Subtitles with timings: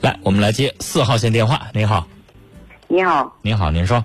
[0.00, 1.60] 来，我们来接四号线电话。
[1.74, 2.06] 您好，
[2.88, 4.02] 你好，你好，您说，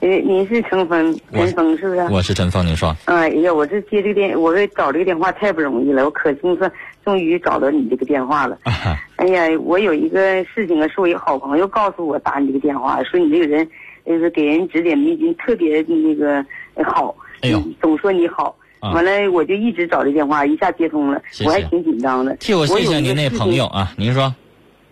[0.00, 2.00] 呃，您是陈峰，陈峰是不是？
[2.10, 6.70] 我是陈峰，您说，哎呀，我这接这个电，我这找这个电话太不容易了，我可兴奋，
[7.04, 8.58] 终于找到你这个电话了。
[8.62, 13.68] 啊哎呀，我有一个事情啊，是我一个好朋友告诉我打你这个电话，说你这个人，
[14.06, 17.14] 就是给人指点迷津，特别那个呃好。
[17.42, 18.56] 哎呦嗯总说你好。
[18.80, 22.36] 啊完了，我就一直找这电话，一下接通了，谢谢我还挺紧张的。
[22.36, 24.34] 替我谢谢您那朋友啊，您说，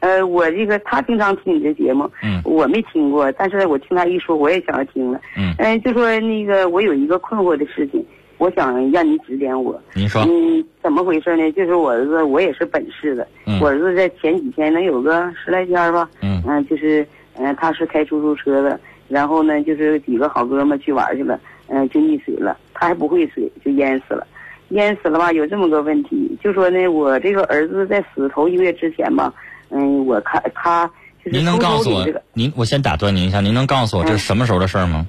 [0.03, 5.21] 呃，我这个他经常听你的节目，嗯我没听过，但是我听他一说，我也想要听了。
[5.37, 8.05] 嗯呃，就说那个我有一个困惑的事情，
[8.39, 9.81] 我想让你指点我。
[9.95, 11.53] 您说，嗯，怎么回事呢？
[11.53, 17.07] 就是我儿子，我也是本市的，嗯我儿子在前几天能有个十来天吧，嗯嗯、就是，
[17.39, 21.39] 嗯、他是开出租车的，然后呢，就是几个好哥们去玩去了，
[21.69, 24.27] 嗯、就溺水了，他还不会水，就淹死了。
[24.71, 25.31] 淹死了吧？
[25.31, 29.33] 有这么个问题，就说呢，我这个儿子在死头一个月之前吧，
[29.75, 30.87] 嗯，我看他
[31.25, 35.07] 就是您能告诉我这个，，您我先打断您一下，您能告诉我这是什么时候的事儿吗？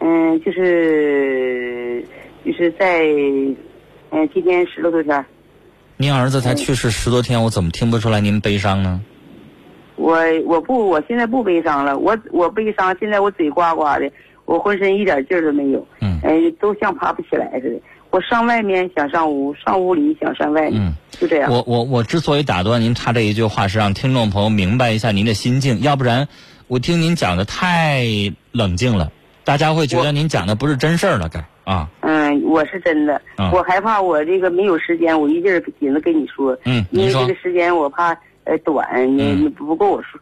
[0.00, 2.04] 嗯，就是
[2.44, 3.02] 就是在，
[4.10, 5.24] 嗯、今天十来多天，
[5.96, 9.00] 您儿子才去世十多天，我怎么听不出来您悲伤呢？
[9.96, 14.10] 我我不，我现在不悲伤了，我我悲伤，现在我嘴呱呱的，
[14.44, 17.80] 我浑身一点劲儿都没有，嗯哎，都像爬不起来似的。
[18.10, 20.92] 我上外面想上屋，上屋里想上外面，嗯。
[21.10, 21.50] 就这样。
[21.50, 26.26] 我我我之所以打断您插这一句话，是让听众朋友明白一下您的心境，要不然
[26.68, 28.04] 我听您讲的太
[28.52, 29.10] 冷静了，
[29.44, 31.44] 大家会觉得您讲的不是真事儿了，该。
[31.64, 39.42] 啊，嗯，我是真的，嗯我害怕我这个没有时间，我一劲儿紧着跟你说，嗯，因为这个，时间我怕呃短，你嗯。
[39.42, 40.18] 你不够我说，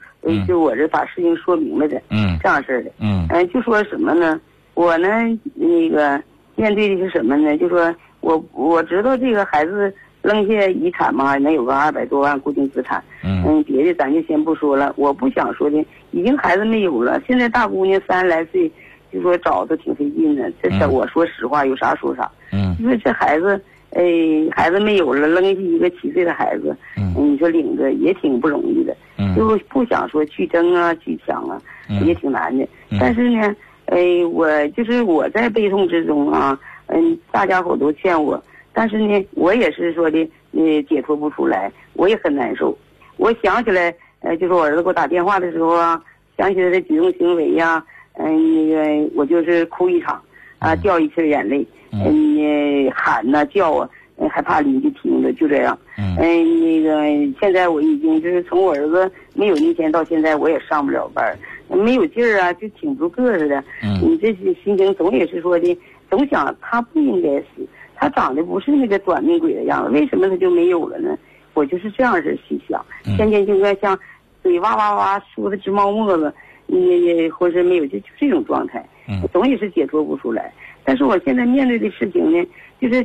[0.48, 2.37] 就我这把事情说明白的，嗯。
[2.43, 2.91] 这样式儿的。
[2.98, 3.27] 嗯。
[3.31, 4.41] 嗯，就说什么呢？
[4.75, 5.09] 我呢，
[5.55, 6.21] 那个
[6.57, 7.57] 面对的是什么呢？
[7.59, 13.03] 就说我我知道这个孩子扔下遗产嘛，能有个二百多万固定资产。
[13.23, 14.93] 嗯嗯，别的咱就先不说了。
[14.97, 17.21] 我不想说的，已经孩子没有了。
[17.27, 18.71] 现在大姑娘三十来岁，
[19.12, 20.51] 就说找的挺费劲的。
[20.62, 22.28] 这我说实话，有啥说啥。
[22.53, 24.03] 嗯因为这孩子，哎，
[24.50, 28.97] 孩子没有了，扔下一个七岁的孩子，嗯你说领着也挺不容易的。
[29.19, 32.65] 嗯就不想说去争啊，去抢啊，嗯也挺难的。
[32.91, 33.55] 嗯但是呢，
[33.87, 38.43] 哎，我就是我在悲痛之中啊，嗯，大家伙都劝我，
[38.73, 42.77] 但是呢，我也是说的，呃，解脱不出来，我也很难受。
[43.17, 46.03] 我想起来，呃，就是我儿子给我打电话的时候啊，
[46.37, 47.83] 想起来的举动行为呀、
[48.15, 50.21] 嗯、那个我就是哭一场，
[50.59, 55.79] 啊，嗯掉一瓶眼泪，嗯嗯，喊呐、叫啊，呃还怕邻居听着，就这样。
[55.97, 63.62] 嗯嗯，那个现在我已经就是从我儿子没有那天到现在，我也上不了班儿，没有劲儿啊，就挺不住个儿似的。
[63.82, 64.00] 嗯。
[64.03, 65.78] 你这些心情总也是说的，
[66.10, 71.16] 总想他不应该死，他长得不是那个短命鬼的样子，为什么他就没有了呢？
[71.55, 73.16] 我就是这样式心想，嗯。
[73.16, 73.99] 天天就该像
[74.43, 76.32] 嘴哇哇哇说的直冒沫子，
[76.66, 79.22] 你浑身没有就就这种状态，嗯。
[79.32, 80.53] 总也是解脱不出来。
[80.84, 82.47] 但是我现在面对的事情呢，
[82.81, 83.05] 就是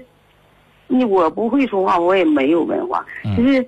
[0.88, 3.36] 你我不会说话，我也没有文化，嗯。
[3.36, 3.66] 就是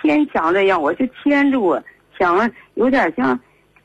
[0.00, 1.82] 牵强这样，我就牵着我，
[2.16, 3.38] 强有点像，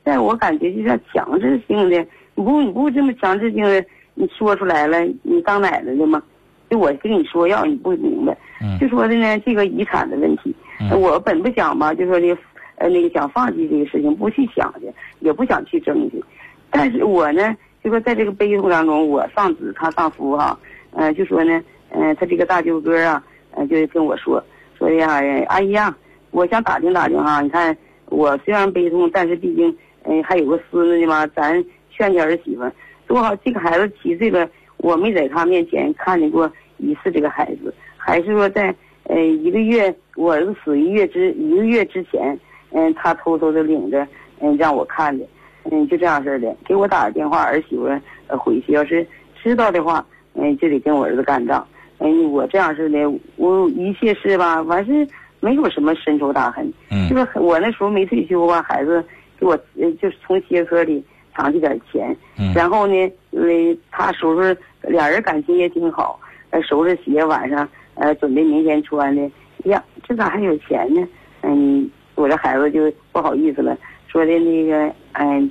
[0.03, 6.22] 在我感觉就像强制性的，你不你不这么强制性的，你说出来了，你当奶奶的吗？
[6.69, 8.79] 就我跟你说要你不明白，嗯。
[8.79, 10.89] 就说的呢这个遗产的问题，嗯。
[11.01, 12.38] 我本不想吧，就说的
[12.75, 16.23] 呃那个想放弃这个事情，不去想去，也不想去争去，
[16.69, 20.57] 但是我呢，就说在这个悲痛当中，我丧子他丧夫哈、
[20.94, 24.41] 呃，就说呢，呃，他这个大舅哥啊，呃，就跟我说
[24.78, 25.95] 说的呀，哎阿姨呀，
[26.31, 27.75] 我想打听打听哈，你看
[28.06, 32.63] 我虽然悲痛，但是毕竟，呃，还有个孙子呢嘛，咱劝劝儿媳妇，
[33.07, 38.73] 多好，这个孩子七岁了，我没在他面前看见过一次这个孩子，还是说在
[39.03, 42.38] 呃一个月，我儿子死一月之一个月之前，
[42.72, 44.07] 嗯、他偷偷的领着，
[44.39, 45.25] 嗯、让我看的，
[45.69, 47.88] 嗯，就这样式儿的，给我打个电话，儿媳妇
[48.28, 49.06] 呃回去，要是
[49.41, 51.66] 知道的话，嗯、就得跟我儿子干仗。
[52.00, 52.97] 嗯，我这样式的，
[53.35, 55.07] 我一切事吧，完事
[55.39, 57.07] 没有什么深仇大恨，嗯。
[57.07, 59.06] 就是我那时候没退休吧，孩子
[59.41, 61.03] 给我呃就是从鞋盒里
[61.35, 62.53] 藏起点钱，嗯。
[62.53, 62.93] 然后呢，
[63.31, 66.19] 因为，他收拾俩人感情也挺好，
[66.51, 69.31] 呃，收拾鞋晚上呃准备明天穿的，
[69.63, 71.01] 呀，这咋还有钱呢？
[71.41, 73.75] 嗯，我这孩子就不好意思了，
[74.07, 75.49] 说的那个嗯、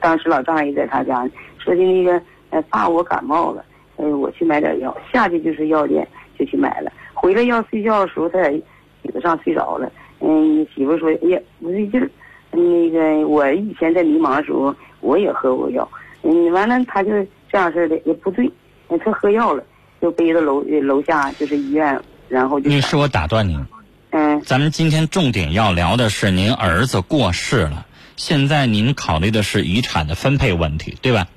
[0.00, 2.18] 当时老丈人也在他家呢，说的那个
[2.48, 3.62] 呃爸我感冒了，
[3.96, 12.08] 呃我去买点药，下去就是药店就去买了，回来要睡觉的时候他在椅子上睡着了，嗯，媳妇说哎呀不对劲儿，
[12.56, 15.88] 那个我以前在迷茫的时候我也喝过药，
[16.22, 17.10] 嗯，完了他就
[17.52, 18.50] 这样式的也不对，
[19.04, 19.62] 他喝药了，
[20.00, 23.64] 就背到楼呃楼下就是医院，然后就女士，我打断您，
[24.10, 27.86] 嗯咱们今天重点要聊的是您儿子过世了，
[28.16, 31.28] 现在您考虑的是遗产的分配问题，对吧？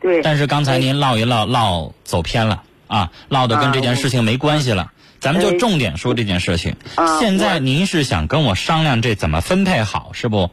[0.00, 0.22] 对。
[0.22, 4.90] 但是刚才您唠一唠唠走偏了啊，唠的跟这件事情没关系了。
[5.20, 6.76] 咱们就重点说这件事情。
[6.96, 10.50] 啊现在您是想跟我商量这怎么分配好，是不？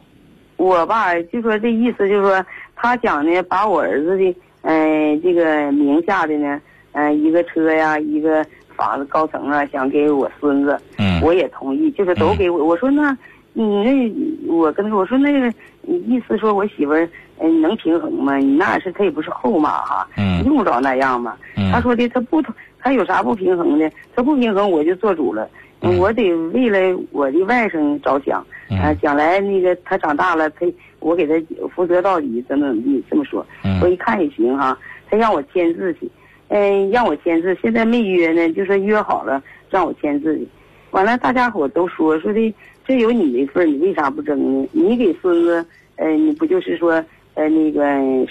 [0.62, 6.60] 我吧，就说这意思，就是说他想呢，把我儿子的，呃，这个名下的呢，
[6.92, 12.64] 呃，一个车呀，一个房子高层啊，想给我孙子，嗯我也同意，就是都给我。
[12.64, 13.10] 我说那，
[13.54, 17.08] 你那，我跟他说，我说那个，你意思说我媳妇儿，
[17.42, 18.36] 嗯、能平衡吗？
[18.36, 21.36] 你那是他也不是后妈哈，嗯用不着那样嘛。
[21.56, 22.40] 嗯他说的他不，
[22.78, 23.90] 他有啥不平衡的？
[24.14, 25.48] 他不平衡我就做主了。
[25.80, 30.64] 嗯我得为了我的外甥着想，嗯啊，将来那个他长大了，他
[31.00, 31.34] 我给他
[31.74, 33.44] 负责到底，怎么怎么地，这么说。
[33.64, 34.78] 嗯我一看也行哈，
[35.10, 36.08] 他让我签字去，
[36.48, 40.46] 嗯、让我签字，现在没约呢，就说约好了让我签字去。
[40.92, 42.54] 完了，大家伙都说说的，
[42.86, 44.68] 这有你的份，你为啥不争呢？
[44.72, 45.66] 你给孙子，
[45.96, 47.02] 呃，你不就是说，
[47.34, 47.82] 呃，那个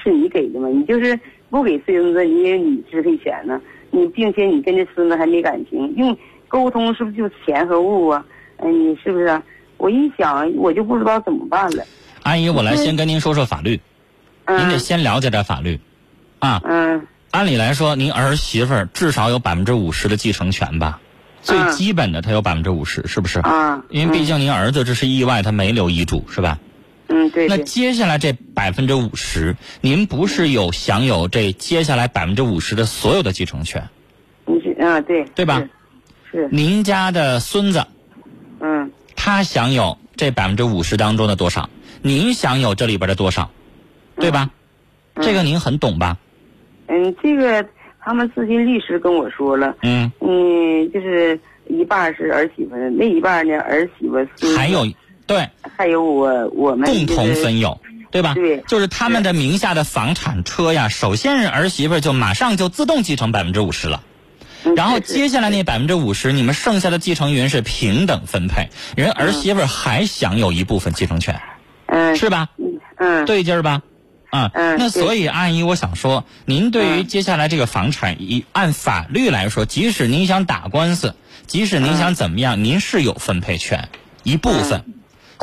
[0.01, 0.67] 是你给的吗？
[0.69, 1.19] 你就是
[1.49, 3.61] 不给孙子，你也有你支配权呢。
[3.89, 6.17] 你并且你跟这孙子还没感情，用
[6.47, 8.25] 沟通是不是就钱和物啊？
[8.57, 9.43] 嗯、你是不是啊？
[9.77, 11.83] 我一想，我就不知道怎么办了。
[12.23, 13.81] 阿姨，我来先跟您说说法律，
[14.47, 15.79] 您得嗯先了解点法律，
[16.39, 16.61] 啊。
[16.63, 20.99] 嗯按理来说，您儿媳妇儿至少有百分之五十的继承权吧？
[21.41, 23.39] 最嗯基本的，她有百分之五十，是不是？
[23.39, 26.59] 啊，因为毕竟您儿子这是意外，他没留遗嘱，是吧？
[27.11, 33.89] 嗯对那接下来这百分之五十，您不是有享有这接下来百分之五十的所有的继承权？
[34.45, 35.59] 你是啊对对吧？
[36.31, 37.85] 是是您家的孙子，
[38.59, 41.69] 嗯他享有这百分之五十当中的多少？
[42.01, 43.51] 您享有这里边的多少？
[44.15, 44.49] 对吧？
[45.15, 46.17] 嗯这个您很懂吧？
[46.87, 47.67] 嗯，这个
[47.99, 54.25] 他们咨询律师跟我说了，嗯，嗯，就是一半是儿媳妇的，另一半呢儿媳妇
[54.55, 54.85] 还有
[55.31, 57.79] 对还有我我们共同就是分有。
[58.11, 58.33] 对吧？
[58.33, 64.03] 对就是他们的名下的房产车呀，首先是儿媳妇就马上就自动继承百分之五十了，
[64.65, 68.67] 嗯然后接下来那百分之五十，你们剩下的继承人是平等分配，
[68.97, 71.39] 人儿媳妇还享有一部分继承权，
[71.85, 72.49] 嗯是吧？
[72.57, 73.81] 嗯嗯对劲儿吧？
[74.29, 81.15] 啊，嗯那所以阿姨，我想说，您对于嗯接下来这个房产，一按法律来说，即使您想打官司，
[81.47, 83.87] 即使您想怎么样，您是有分配权
[84.23, 84.83] 一部分。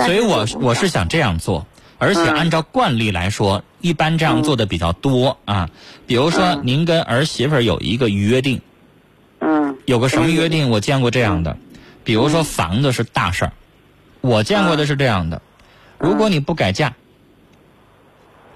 [0.05, 1.67] 所以我我是想这样做，
[1.99, 2.35] 而且嗯。
[2.35, 5.69] 按照惯例来说，一般这样做的比较多啊。
[6.07, 6.63] 比如说，嗯。
[6.65, 8.61] 您跟儿媳妇儿有一个约定，
[9.41, 9.77] 嗯。
[9.85, 10.71] 有个什么约定？
[10.71, 11.57] 我见过这样的，
[12.05, 13.53] 比如说房子是大事儿，
[14.21, 15.43] 我见过的是这样的，
[15.99, 16.95] 如果你不改嫁，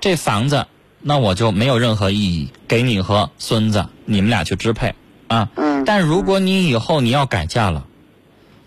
[0.00, 0.67] 这房子
[1.00, 4.94] 那我就没有任何意义，给你和孙子你们俩去支配
[5.27, 5.49] 啊。
[5.56, 7.87] 嗯，但如果你以后你要改嫁了，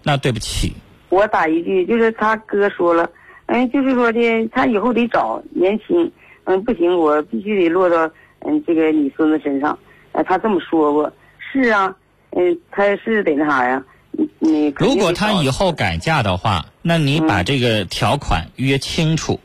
[0.03, 0.75] 那对不起，
[1.15, 3.09] 我打一句，就是他哥说了，
[3.45, 6.11] 嗯，就是说的，他以后得找年轻，
[6.43, 8.05] 嗯，不行，我必须得落到
[8.45, 9.79] 嗯这个你孙子身上，
[10.11, 11.09] 呃，他这么说过，
[11.39, 11.95] 是啊，
[12.31, 13.81] 嗯，他是得那啥呀，
[14.11, 19.39] 你你如果他以后改嫁的话，那你把这个条款约清楚，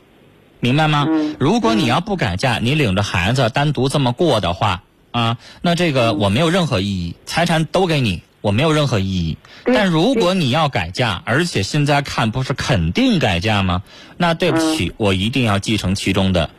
[0.59, 1.07] 明白吗？
[1.09, 5.93] 嗯如果你要不改嫁，你领着孩子单独这么过的话，啊，那这嗯。
[5.93, 9.37] 个我没有任何意义，财产都给你，我没有任何意义。
[9.65, 13.83] 但如果你要改嫁，而且现在看不是肯定改嫁吗？
[14.17, 16.49] 那对不嗯起，我一定要继承其中的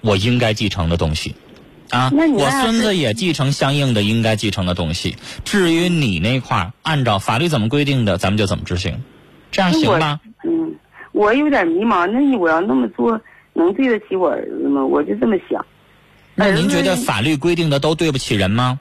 [0.00, 1.34] 我应该继承的东西。
[1.90, 5.16] 啊，我孙子也继承相应的应该继承的东西。
[5.44, 9.02] 至于你那块儿，按照法律怎么规定的，咱们就怎么执行，
[9.50, 10.20] 这样行吗？
[10.44, 10.74] 嗯，
[11.12, 13.18] 我有点迷茫，那你我要那么做，
[13.54, 14.84] 能对得起我儿子吗？
[14.84, 15.64] 我就这么想。
[16.34, 18.78] 那您觉得法律规定的都对不起人吗？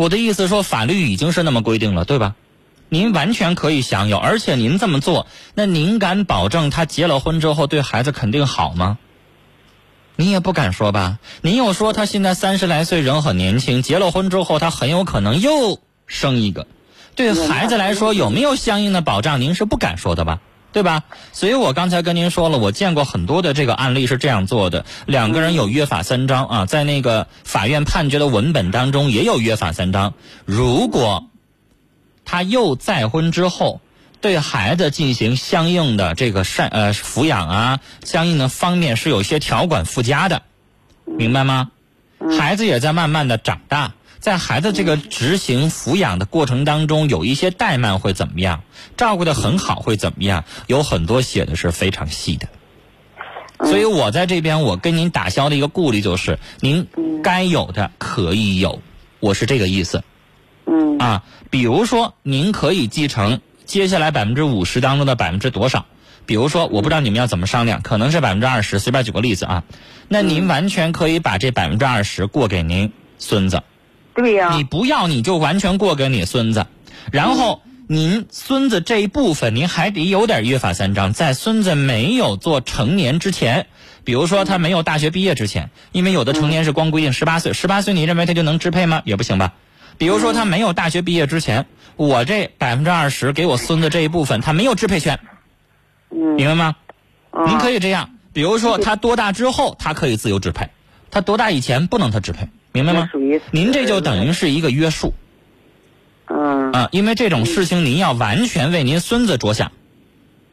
[0.00, 2.34] 我的意思说，法律已经是那么规定了，对吧？
[2.88, 8.96] 您完全可以享有，而且您这么做，那您敢保证他结了婚之后对孩子肯定好吗？
[10.16, 11.18] 你也不敢说吧？
[11.42, 16.66] 您又说他现在三十来岁，人很年轻，结了婚之后他很有可能又生一个，
[17.14, 19.38] 对孩子来说有没有相应的保障？
[19.42, 20.40] 您是不敢说的吧？
[20.72, 21.04] 对吧？
[21.32, 30.14] 所以我刚才跟您说了，我见过很多的这个案例是这样做的：两个人有约法三章啊，在那个法院判决的文本当中也有约法三章。
[30.44, 31.26] 如果
[32.24, 33.80] 他又再婚之后，
[34.20, 40.42] 对孩子进行相应的这个赡呃抚养啊，相应的方面是有一些条款附加的，
[41.06, 41.70] 明白吗？
[42.38, 48.62] 孩子也在慢慢的长大，在孩子这个执行抚养的过程当中，有一些怠慢会怎么样？
[48.98, 50.44] 照顾的很好会怎么样？
[50.66, 52.46] 有很多写的是非常细的。
[53.64, 56.86] 所以我在这边，我跟您打消的一个顾虑就是，您
[57.22, 58.82] 该有的可以有，
[59.20, 60.04] 我是这个意思。
[60.66, 65.86] 嗯啊，比如说您可以继承接下来百分之五十当中的百分之多少？
[66.26, 69.64] 比如说，我不知道你们要怎么商量，可能是百分之二十，随便举个例子啊。
[70.08, 73.62] 那您完全可以把这百分之二十过给您孙子。
[74.14, 76.66] 对呀、你不要，你就完全过给你孙子，
[77.12, 83.66] 然后您孙子这一部分，您还得有点约法三章，在孙子没有做成年之前，
[84.04, 89.02] 比如说他没有大学毕业之前，因为有的成年是光规定十八岁，十八岁你认为他就能支配吗？
[89.04, 89.54] 也不行吧。
[89.98, 95.20] 比如说他没有大学毕业之前，我这百分之二十给我孙子这一部分，他没有支配权，
[96.10, 96.76] 嗯，明白吗？
[97.32, 97.48] 嗯。
[97.48, 100.70] 您可以这样，比如说他多大之后，他可以自由支配，
[101.10, 103.40] 他多大以前不能他支配，明白吗属于？
[103.50, 105.12] 您这就等于是一个约束。
[106.26, 109.72] 嗯啊，因为这种事情您要完全为您孙子着想，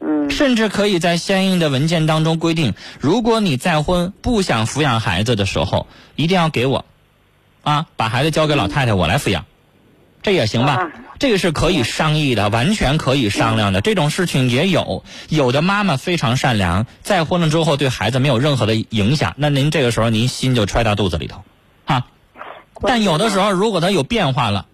[0.00, 6.84] 嗯甚至可以在相应的文件当中规定，如果你再婚不想抚养孩子的时候，一定要给我，
[7.62, 9.44] 啊，把孩子交给老太太，我来抚养，
[10.22, 10.92] 这也行吧啊？
[11.20, 13.80] 这个是可以商议的，完全可以商量的。
[13.80, 21.44] 这种事情也有，有的妈妈非常善良，再婚了之后对孩子没有任何的影响，那您这个时候您心就揣到肚子里头，
[21.88, 22.06] 啊。
[22.82, 24.66] 但有的时候，如果他有变化了，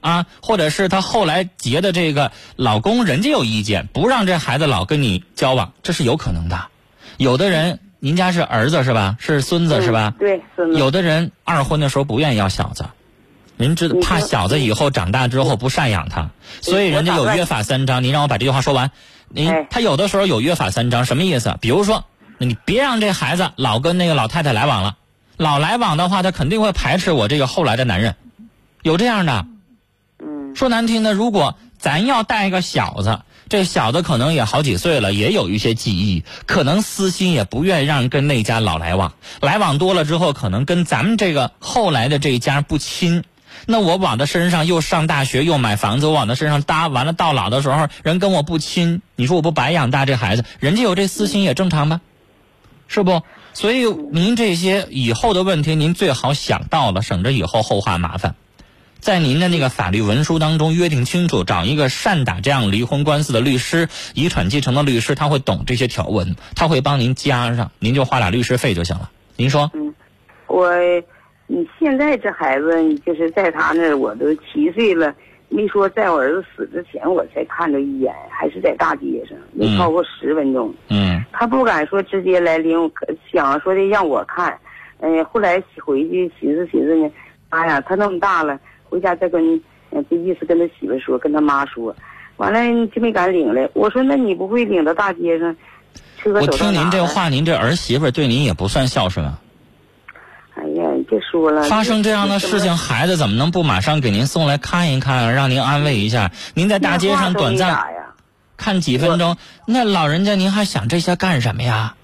[0.00, 6.68] 啊，或者是他后来结的这个老公，人家有意见，不让这孩子老跟你交往，这是有可能的。
[7.16, 9.16] 有的人，您家是儿子是吧？
[9.18, 10.14] 是孙子是吧？
[10.16, 12.86] 嗯对，孙子有的人二婚的时候不愿意要小子，
[13.56, 16.30] 您知道怕小子以后长大之后不赡养他，
[16.62, 18.02] 所以人家有约法三章。
[18.04, 18.90] 您让我把这句话说完。
[19.28, 21.56] 您哎他有的时候有约法三章，什么意思？
[21.60, 22.04] 比如说，
[22.38, 24.96] 你别让这孩子老跟那个老太太来往了，
[25.40, 28.14] 老来往的话，他肯定会排斥我这个后来的男人，
[28.82, 29.46] 有这样的。
[30.18, 43.24] 嗯说难听的，如果咱要带一个小子，这小子可能也好几岁了，也有一些记忆，可能私心也不愿意让跟那家老来往，来往多了之后，可能跟咱们这个后来的这一家不亲。
[43.64, 50.44] 那我往他身上又上大学又买房子，我往他身上搭，完了到老的时候人跟我不亲，你说我不白养大这孩子？
[50.58, 52.02] 人家有这私心也正常吧？
[52.88, 53.22] 是不？
[53.52, 58.34] 所以您这些以后的问题，您最好想到了，省着以后后话麻烦。
[59.00, 69.10] 在您的那个法律文书当中约定清楚，找一个善打这样离婚官司的律师、遗产继承的律师，他会懂这些条文，他会帮您加上，您就花俩律师费就行了。
[69.36, 69.70] 您说？
[70.46, 70.70] 我，
[71.46, 75.14] 你现在这孩子，就是在他那儿，我都七岁了，
[75.48, 80.74] 没说在我儿子死之前我才看着一眼，还是在大街上，没超过十分钟。
[80.88, 82.90] 嗯他不敢说直接来领，
[83.32, 84.58] 想说的让我看，
[85.00, 87.10] 嗯、后来回去寻思寻思呢，
[87.48, 88.58] 哎呀，他那么大了，
[88.88, 89.56] 回家再跟，
[89.90, 91.94] 嗯、这意思跟他媳妇说，跟他妈说，
[92.36, 93.68] 完了就没敢领来。
[93.74, 95.56] 我说那你不会领到大街上，
[96.18, 96.46] 车我？
[96.48, 99.38] 听您这话，您这儿媳妇对您也不算孝顺啊。
[100.54, 106.30] 哎呀，别说了，发生这样的事情，孩子怎么能不马上给您送来看一看，让您安慰一下？
[106.54, 107.86] 您在大街上短暂呀。
[108.60, 109.36] 看几分钟，
[109.66, 111.94] 那老人家您还想这些干什么呀？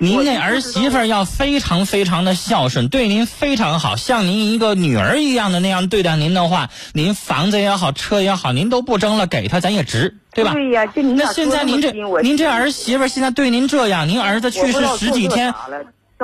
[0.00, 10.52] 您那儿媳妇儿要非常非常的孝顺，对您非常好，像您一个女儿一样的那样对待您的话，您房子也好，车也好，您都不争了，给她咱也值，对吧？
[10.52, 11.90] 对呀，就您那现在您这
[12.22, 15.52] 您这儿媳妇儿现在对您这样，您儿子去世十几天，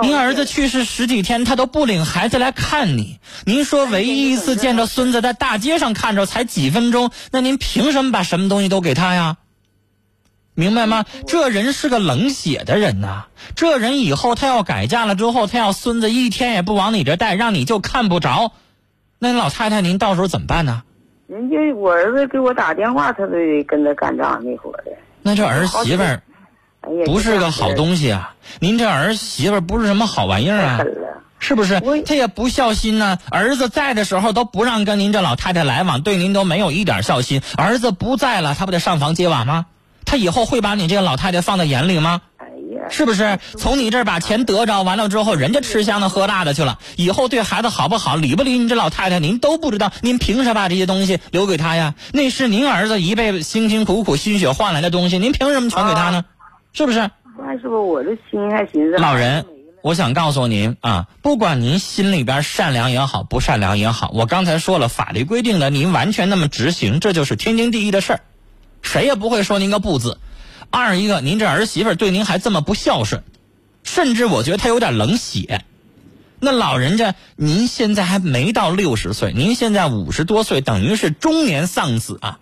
[0.02, 3.18] 您儿子去世十几天，他都不领孩子来看你。
[3.44, 9.36] 您说唯一一次见着孙子在大街上看着才几分钟，那您凭什么把什么东西都给他呀？
[10.54, 11.04] 明白吗？
[11.26, 18.52] 这人是个冷血的人呐、这人以后他要改嫁了之后，他要孙子一天也不往你这带，让你就看不着。
[19.18, 20.82] 那老太太，您到时候怎么办呢？
[21.26, 24.92] 人家我儿子给我打电话，他都得跟他干仗那伙的。
[25.22, 26.22] 那这儿媳妇儿
[27.06, 28.34] 不是个好东西啊！
[28.60, 30.84] 您这儿媳妇儿不是什么好玩意儿啊。
[31.38, 32.14] 是不是他？
[32.14, 37.42] 也不孝心呢、儿子在的时候都不让跟您这老太太来往，对您都没有一点孝心。
[37.56, 39.66] 儿子不在了，他不得上房揭瓦吗？
[40.04, 42.22] 他以后会把你这个老太太放在眼里吗？
[42.38, 43.38] 哎呀，是不是？
[43.58, 49.92] 从你这儿把钱得着，完了之后，人家吃香的喝辣的去了，以后对孩子好不好，理不理你这老太太，您都不知道。
[50.02, 51.94] 您凭啥把这些东西留给他呀？
[52.12, 56.24] 那是您儿子一辈子辛辛苦苦、心血换来的东西，您凭什么全给他呢？
[56.72, 57.10] 是不是？
[57.36, 59.44] 那是不我这心还寻思老人，
[59.82, 68.20] 我想告诉您啊，不管您心里边善良也好，不善良也好，我刚才说了，法律规定的，您完全那么执行，这就是天经地义的事儿，
[68.84, 70.18] 谁也不会说您个不字。
[70.70, 73.24] 二一个，您这儿媳妇儿对您还这么不孝顺，
[73.82, 75.64] 甚至我觉得她有点冷血。
[76.40, 82.38] 那老人家，您现在还没到六十岁，您现在五十多岁，等于是中年丧子啊，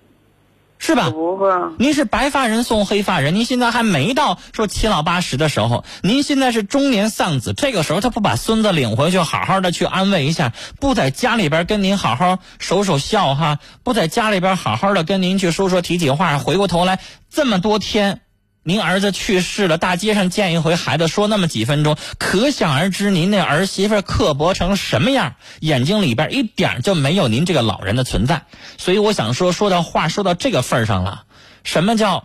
[0.85, 1.11] 是吧？
[1.11, 1.49] 不会。
[1.79, 16.99] 您是白发人送黑发人，您现在还没到说七老八十的时候，您现在是中年丧子，这个时候他不把孙子领回去，好好的去安慰一下，不在家里边跟您好好守守孝哈，不在家里边好好的跟您去说说提起话，回过头来
[17.31, 18.21] 这么多天。
[18.64, 28.42] 您儿子去世了，大街上见一回孩子说那么几分钟，可想而知您那儿媳妇刻薄成什么样，眼睛里边一点就没有您这个老人的存在。
[28.78, 31.25] 所以我想说，说到话说到这个份上了，
[31.64, 32.25] 什么叫？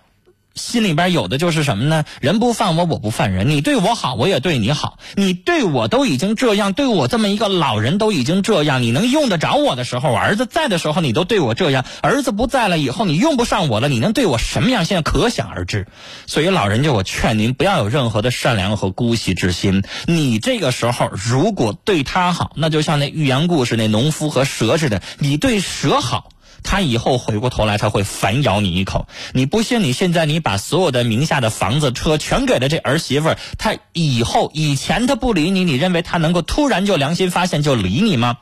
[0.57, 2.03] 心里边有的就是什么呢？
[2.19, 3.49] 人不犯我，我不犯人。
[3.49, 4.97] 你对我好，我也对你好。
[5.15, 11.85] 你对我都已经这样，对我这么一个老人都已经这样，你能用得着我的时候，儿子在的时候，你都对我这样。
[12.01, 14.83] 儿子不在了以后，你用不上我了，你能对我什么样？
[14.83, 15.87] 现在可想而知。
[16.25, 19.83] 所以老人家，我劝您不要有任何的善良和姑息之心。
[20.07, 26.29] 你这个时候如果对他好，那就像那寓言故事那农夫和蛇似的，你对蛇好。
[26.63, 29.07] 他以后回过头来，他会反咬你一口。
[29.33, 29.81] 你不信？
[29.83, 38.37] 你现在你把所有的名下的房子、车全给了这儿媳妇儿，他以后以前他不理你，你认为他能够突然就良心发现就理你吗？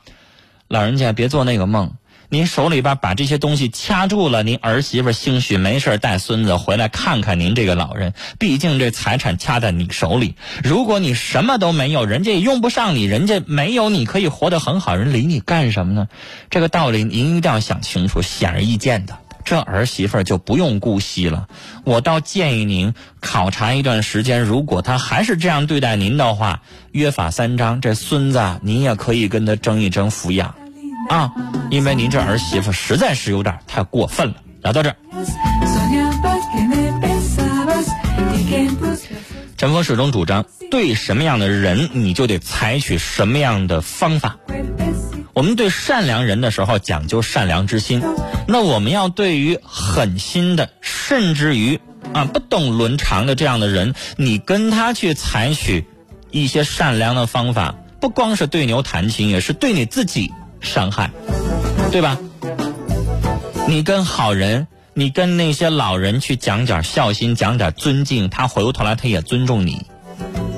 [0.68, 1.94] 老人家别做那个梦。
[2.36, 8.14] 您手里边把这些东西掐住了，您儿媳妇兴许没事带孙子回来看看您这个老人。
[8.38, 16.10] 毕竟这财产掐在你手里，如果你什么都没有，人家也用不上你，人家没有你可以活得很好，人理你干什么呢？
[16.50, 19.18] 这个道理您一定要想清楚，显而易见的。
[19.46, 21.48] 这儿媳妇就不用姑息了，
[21.86, 30.54] 我倒建议您考察一段时间，如果他还是这样对待您的话，约法三章，这孙子您也可以跟他争一争抚养。
[31.08, 31.32] 啊，
[31.70, 34.36] 因为您这儿媳妇实在是有点太过分了。
[34.62, 34.96] 聊到这儿，
[39.58, 44.38] 陈峰始终主张，对什么样的人，你就得采取什么样的方法。
[45.34, 48.02] 我们对善良人的时候讲究善良之心，
[48.48, 51.80] 那我们要对于狠心的，甚至于
[52.14, 55.86] 啊不懂伦常的这样的人，你跟他去采取
[56.32, 60.34] 一些善良的方法，不光是对牛弹琴，也是对你自己。
[60.66, 61.10] 伤害，
[61.92, 62.18] 对吧？
[63.68, 69.86] 你跟好人，你跟那些老人去讲点孝心，讲点尊敬，他回过头来他也尊重你，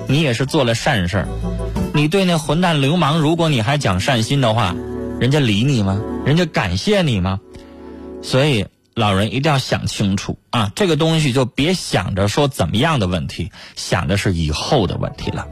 [0.07, 1.27] 你也是做了善事儿。
[1.93, 4.75] 你对那混蛋流氓，如果你还讲善心的话，
[5.19, 6.01] 人家理你吗？
[6.25, 7.39] 人家感谢你吗？
[8.21, 15.47] 所以老人一定要想清楚啊，这个东西就别想着说怎么样的问题，想的是以后的问题了。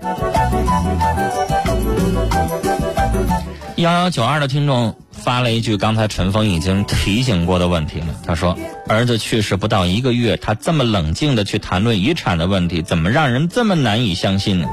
[3.78, 8.08] 幺幺九二的听众发了一句刚才陈峰已经提醒过的问题了。
[8.26, 8.58] 他说
[8.88, 14.70] ：“儿子去世不到一个月，他这么冷静的去谈论遗产的问题，怎么让人这么难以相信呢？”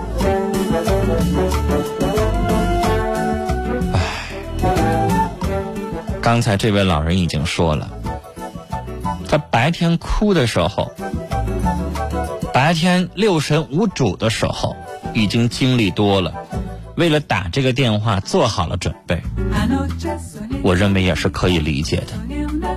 [3.92, 4.70] 唉，
[6.20, 7.90] 刚才这位老人已经说了，
[9.28, 10.92] 他白天哭的时候，
[12.54, 14.76] 白天六神无主的时候，
[15.12, 16.32] 已经经历多了。
[16.96, 19.22] 为了打这个电话做好了准备，
[20.62, 22.12] 我认为也是可以理解的。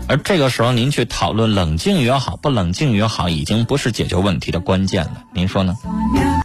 [0.08, 5.23] 而这个时候您去讨论冷静也好，不冷静也好，已经不是解决问题的关键了。
[5.34, 5.75] 您说呢？